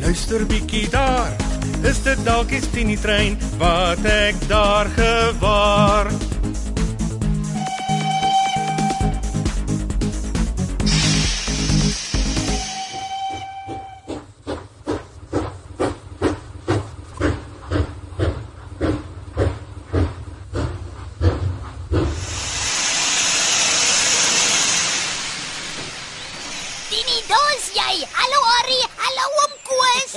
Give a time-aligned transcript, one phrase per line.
[0.00, 1.32] luister bietjie daar.
[1.82, 6.12] Is dit dalk die Tini trein wat ek daar gewaar?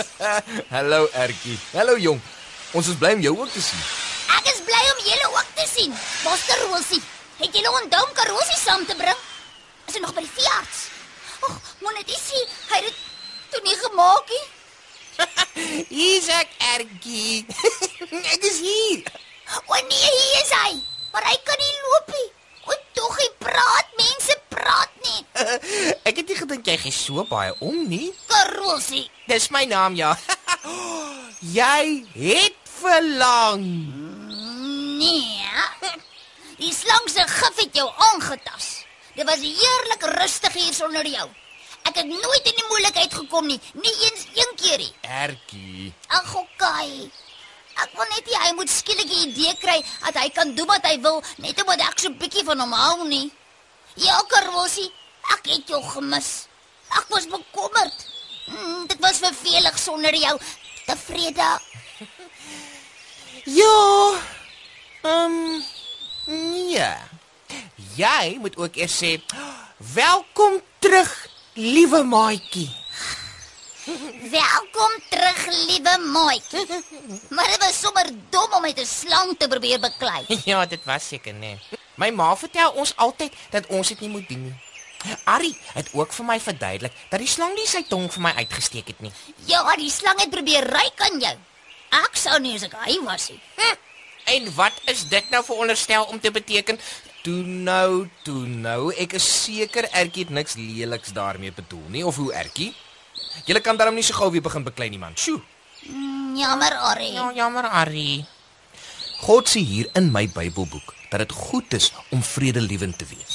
[0.74, 1.58] Hallo Ertjie.
[1.72, 2.20] Hallo jong.
[2.72, 3.82] Ons is bly om jou ook te sien.
[4.38, 5.92] Ek is bly om julle ook te sien.
[6.24, 7.02] Master Rosie,
[7.40, 9.20] het julle onthou om Karosie saam te bring?
[9.88, 10.86] Is hy nog by die veearts?
[11.48, 13.02] Ag, moet net sien, hy het
[13.52, 14.44] toe nie gemaak nie.
[15.96, 17.42] Hier's ek Ertjie.
[18.32, 19.04] ek is hier.
[19.66, 20.72] O nee, hier is hy.
[21.12, 22.28] Maar hy kan nie loop nie.
[22.64, 23.71] O tog, hy praat.
[26.12, 28.12] Ek het nie gedink jy gee so baie om nie.
[28.28, 30.12] Karosie, Dis my naam ja.
[31.58, 33.64] jy het verlang.
[35.00, 35.38] nee.
[36.62, 38.84] Die slang se gif het jou aangetas.
[39.16, 41.24] Dit was heerlik rustig hier sonder jou.
[41.88, 44.92] Ek het nooit in die moeilikheid gekom nie, nie eens een keer nie.
[45.02, 45.88] Ertjie.
[46.14, 47.08] Ag, okay.
[47.82, 50.86] Ek wil net hê hy moet skielik 'n idee kry dat hy kan doen wat
[50.86, 53.32] hy wil, net omdat ek so bietjie van hom hou nie.
[53.96, 54.92] Ja, Karwosie,
[55.36, 56.46] ek het jou gemis.
[56.88, 58.06] Ek was bekommerd.
[58.46, 60.38] Mm, dit was vervelig sonder jou.
[60.86, 61.50] Tevrede.
[63.44, 64.20] Ja.
[65.02, 65.64] Ehm um,
[66.26, 66.90] nee.
[67.96, 69.16] Jy moet ook eers sê
[69.94, 71.10] welkom terug,
[71.54, 72.70] liewe maatjie.
[74.30, 76.66] Welkom terug, liewe maatjie.
[77.28, 80.24] Maar dit was sommer dom om met 'n slang te probeer beklei.
[80.50, 81.58] ja, dit was seker nee.
[81.94, 84.56] My ma vertel ons altyd dat ons dit nie moet doen nie.
[85.24, 88.92] Ari het ook vir my verduidelik dat die slang nie sy tong vir my uitgesteek
[88.92, 89.12] het nie.
[89.50, 91.34] Ja, die slang het probeer ryk aan jou.
[92.02, 93.40] Ek sou nie as ek hy was nie.
[93.56, 93.80] Hm,
[94.36, 96.78] en wat is dit nou veronderstel om te beteken?
[97.22, 98.92] Toe nou, toe nou.
[98.98, 102.72] Ek is seker Ertjie het niks leliks daarmee bedoel nie of hoe Ertjie?
[103.46, 105.14] Jy kan daarom nie so gou weer begin beklei nie man.
[105.16, 105.40] Sjoe.
[105.86, 107.12] Mm, Jammer, Ari.
[107.14, 108.24] Ja, jammer Ari.
[109.22, 113.31] God sê hier in my Bybelboek dat dit goed is om vredelewend te wees.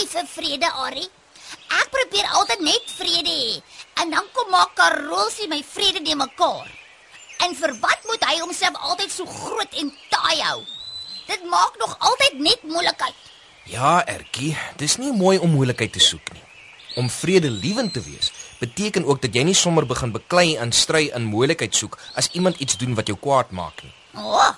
[0.00, 1.02] Lief vir vrede, Ari.
[1.76, 3.56] Ek probeer altyd net vrede hê.
[4.00, 6.70] En dan kom maak Karolsie my vrede de mekaar.
[7.44, 10.62] En vir wat moet hy homself altyd so groot en taai hou?
[11.28, 13.18] Dit maak nog altyd net moeilikheid.
[13.68, 16.46] Ja, Ertjie, dis nie mooi om moeilikheid te soek nie.
[16.96, 18.32] Om vredelewend te wees
[18.62, 22.56] beteken ook dat jy nie sommer begin beklei en stry in moeilikheid soek as iemand
[22.56, 23.92] iets doen wat jou kwaad maak nie.
[24.16, 24.54] O, oh,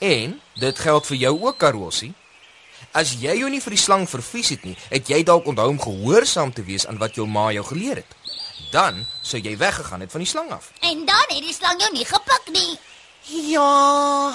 [0.00, 2.14] En dit geld vir jou ook, Karolsie.
[2.92, 5.78] As jy jou nie vir die slang vervies het nie, het jy dalk onthou om
[5.78, 8.16] gehoorsaam te wees aan wat jou ma jou geleer het.
[8.72, 10.72] Dan sou jy weggegaan het van die slang af.
[10.80, 12.78] en dan het die slang jou nie gepik nie.
[13.52, 14.34] Ja,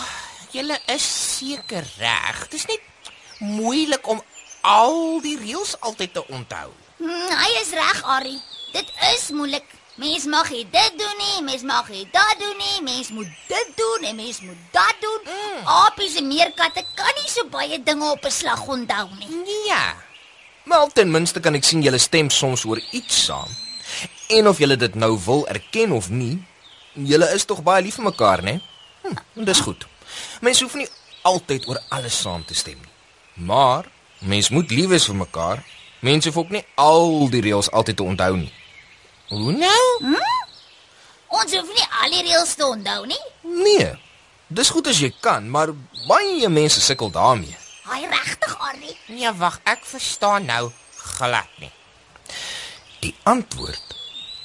[0.51, 2.47] jy is seker reg.
[2.47, 2.81] Dit is net
[3.39, 4.23] moeilik om
[4.61, 6.71] al die reëls altyd te onthou.
[6.97, 8.39] Hm, hy is reg, Ari.
[8.71, 9.67] Dit is moeilik.
[9.95, 13.69] Mens mag nie dit doen nie, mens mag nie dat doen nie, mens moet dit
[13.79, 15.21] doen en mens moet dat doen.
[15.23, 15.61] Mm.
[15.71, 19.29] Apies en meerkatte kan nie so baie dinge op 'n slag onthou nie.
[19.67, 19.95] Ja.
[20.63, 23.47] Maar ten minste kan ek sien julle stem soms oor iets saam.
[24.27, 26.43] En of julle dit nou wil erken of nie,
[26.93, 28.61] julle is tog baie lief vir mekaar, né?
[29.01, 29.87] Hm, dis goed.
[30.41, 30.87] Mens hoef nie
[31.21, 32.93] altyd oor alles saam te stem nie.
[33.45, 33.85] Maar
[34.19, 35.63] mens moet lief wees vir mekaar.
[35.99, 38.51] Mense hoef ook nie al die reëls altyd te onthou nie.
[39.29, 40.15] Hoe nou?
[41.35, 43.21] Ons hoef nie al die reëls te onthou nie.
[43.41, 43.93] Nee.
[44.47, 45.73] Dis goed as jy kan, maar
[46.07, 47.55] baie mense sukkel daarmee.
[47.85, 48.93] Hy regtig, Ari.
[49.13, 50.69] Nee, wag, ek verstaan nou
[51.17, 51.71] glad nie.
[53.01, 53.97] Die antwoord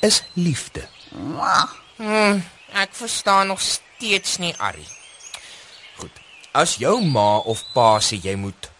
[0.04, 0.86] is liefde.
[1.12, 1.68] Mwah.
[2.00, 2.40] Hm,
[2.80, 4.86] ek verstaan nog steeds nie, Ari.
[6.00, 6.20] Goed.
[6.56, 8.70] As jou ma of pa sê jy moet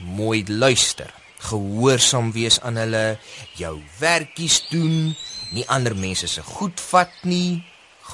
[0.00, 3.18] mooi luister, gehoorsaam wees aan hulle,
[3.58, 5.14] jou werkies doen,
[5.54, 7.62] nie ander mense se goed vat nie,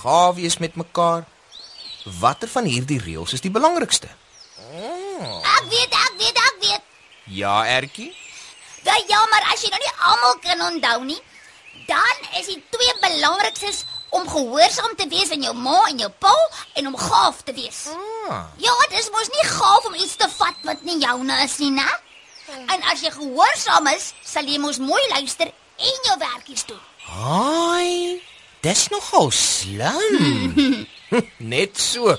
[0.02, 1.24] gaaf wees met mekaar.
[2.20, 4.08] Watter van hierdie reëls is die belangrikste?
[4.76, 6.82] Ek weet, ek weet, ek weet.
[7.34, 8.12] Ja, Ertjie.
[8.86, 11.18] Ja, ja, maar as jy nou nie almal kan onthou nie,
[11.88, 13.82] dan is die twee belangrikstes
[14.14, 16.34] om gehoorsaam te wees aan jou ma en jou pa
[16.78, 17.86] en om gaaf te wees.
[18.30, 21.72] Ah, Ja, dis mos nie gaaf om iets te vat wat nie joune is nie,
[21.74, 21.86] né?
[22.54, 26.82] En as jy gehoorsaam is, sal jy mos mooi luister en jou werkies doen.
[27.06, 28.22] Ai,
[28.62, 30.86] dis nogal slim.
[31.54, 32.14] Net so.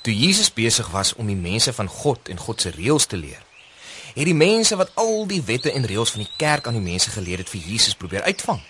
[0.00, 3.42] Toe Jesus besig was om die mense van God en God se reëls te leer,
[4.14, 7.12] het die mense wat al die wette en reëls van die kerk aan die mense
[7.12, 8.62] geleer het vir Jesus probeer uitvang.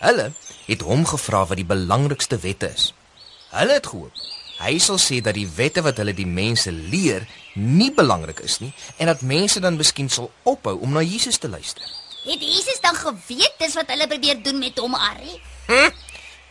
[0.00, 0.30] Hulle
[0.66, 2.90] het hom gevra wat die belangrikste wette is.
[3.52, 4.24] Hulle het gehoop
[4.60, 7.26] hy sal sê dat die wette wat hulle die mense leer
[7.56, 11.48] nie belangrik is nie en dat mense dan miskien sal ophou om na Jesus te
[11.48, 11.84] luister.
[12.26, 15.38] Het Jesus dan geweet dis wat hulle probeer doen met hom, Arrie?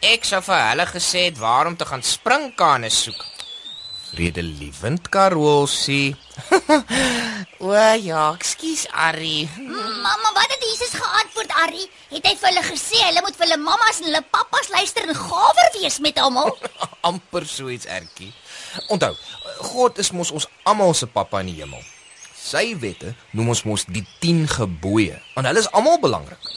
[0.06, 3.26] Ek sou vir hulle gesê het waarom te gaan springkane soek.
[4.12, 6.16] Vredelievend Karolsie.
[7.66, 9.50] o ja, ekskuus Arrie.
[10.06, 11.86] Mamma, wat het Jesus geantwoord, Arrie?
[12.12, 15.18] Het hy vir hulle gesê hulle moet vir hulle mammas en hulle pappas luister en
[15.18, 16.52] gawer wees met almal?
[17.10, 18.30] amper so iets ertjie.
[18.94, 19.16] Onthou,
[19.72, 21.82] God is mos ons almal se pappa in die hemel.
[22.38, 25.18] Sy wette noem ons mos die 10 gebooie.
[25.42, 26.54] En hulle is almal belangrik.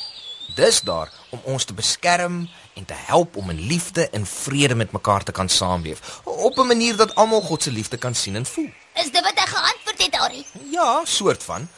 [0.61, 2.43] Dis daar om ons te beskerm
[2.77, 6.69] en te help om in liefde en vrede met mekaar te kan saamleef, op 'n
[6.75, 8.69] manier dat almal God se liefde kan sien en voel.
[8.93, 10.47] Is dit wat hy geantwoord het, Arrie?
[10.71, 11.69] Ja, soort van.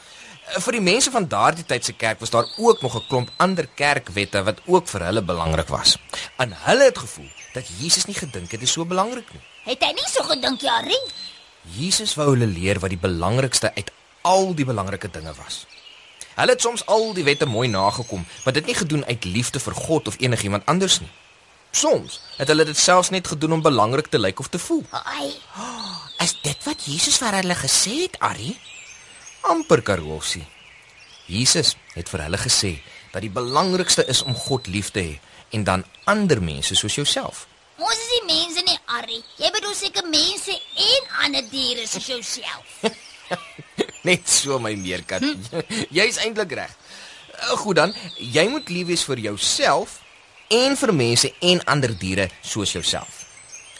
[0.51, 3.67] Vir die mense van daardie tyd se kerk was daar ook nog 'n klomp ander
[3.67, 5.97] kerkwette wat ook vir hulle belangrik was.
[6.37, 9.41] En hulle het gevoel dat Jesus nie gedink het dit is so belangrik nie.
[9.63, 11.11] Het hy nie so gedink, ja, Arrie?
[11.63, 15.65] Jesus wou hulle leer wat die belangrikste uit al die belangrike dinge was.
[16.35, 19.73] Hulle het soms al die wette mooi nagekom, maar dit nie gedoen uit liefde vir
[19.73, 21.11] God of enigiemand anders nie.
[21.71, 24.83] Soms het hulle dit selfs net gedoen om belangrik te lyk of te voel.
[24.89, 25.31] Ai,
[26.25, 28.59] Is dit wat Jesus vir hulle gesê het, Ari?
[29.49, 30.45] Amper Karolsie.
[31.31, 32.73] Jesus het vir hulle gesê
[33.13, 35.15] dat die belangrikste is om God lief te hê
[35.55, 37.47] en dan ander mense soos jouself.
[37.81, 39.23] ons is die mense nie, Arrie.
[39.41, 40.53] Jy bedoel seker mense
[40.85, 42.75] en ander diere soos jouself.
[44.07, 45.23] Net so my meerkat.
[45.89, 46.75] Jy's eintlik reg.
[47.33, 49.99] Eh, Goed dan, jy moet lief wees vir jouself
[50.51, 53.25] en vir mense en ander diere soos jouself.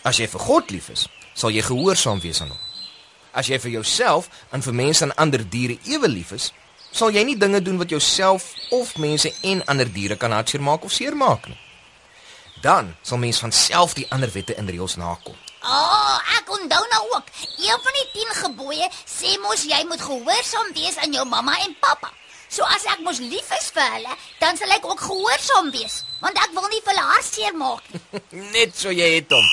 [0.03, 1.05] As jy vir God lief is,
[1.37, 2.61] sal jy gehoorsaam wees aan hom.
[3.31, 6.51] As jy vir jouself en vir mense en ander diere ewe lief is,
[6.91, 10.83] sal jy nie dinge doen wat jouself of mense en ander diere kan hartseer maak
[10.83, 11.59] of seermaak nie.
[12.61, 15.37] Dan sal mens van self die ander wette en reëls nakom.
[15.61, 17.29] O, oh, ek onthou nou ook.
[17.57, 21.75] Een van die 10 gebooie sê mos jy moet gehoorsaam wees aan jou mamma en
[21.79, 22.11] pappa.
[22.51, 26.35] So as ek mos lief is vir hulle, dan sal ek ook gehoorsaam wees, want
[26.35, 28.01] ek wil nie vir hulle hartseer maak nie.
[28.57, 29.47] Net so jy het hom.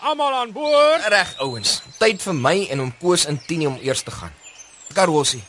[0.00, 1.02] Almal aan boord.
[1.10, 4.30] Reg ouens, tyd vir my en oom Koos en Tini om eers te gaan.
[4.94, 5.42] Karossie,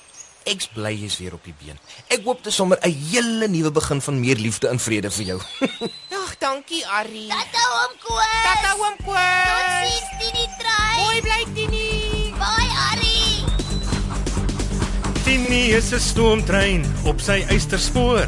[0.50, 1.78] ek's bly jy's weer op die been.
[2.10, 5.40] Ek hoop dit sommer 'n hele nuwe begin van meer liefde en vrede vir jou.
[6.22, 7.30] Ag, dankie Arrie.
[7.30, 8.42] Tata oom Koos.
[8.44, 9.46] Tata oom Koos.
[9.54, 10.98] Totsiens, Tini Try.
[10.98, 11.90] Mooi bly Tini.
[12.42, 13.46] Bye, Arrie.
[15.24, 18.28] Tini is 'n stoomtrein op sy eysterspoor.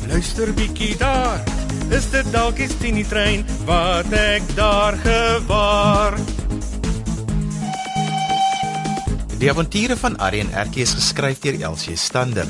[0.11, 1.39] luister bietjie daar.
[1.91, 6.17] Is dit dalk die Tini trein wat ek daar gewaar?
[9.41, 12.45] Die avonture van en Erkie is geskryf deur Elsie Stander.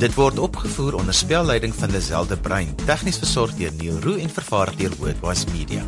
[0.00, 4.30] Dit word opgevoer onder spelleiding van Lazelle de Bruin, tegnies versorg deur Neil Roo en
[4.30, 5.84] vervaar deur Worldwide Media.